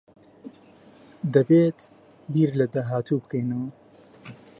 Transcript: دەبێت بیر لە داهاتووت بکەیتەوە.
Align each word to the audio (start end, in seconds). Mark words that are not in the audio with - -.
دەبێت 1.33 1.79
بیر 2.33 2.49
لە 2.59 2.65
داهاتووت 2.73 3.23
بکەیتەوە. 3.25 3.67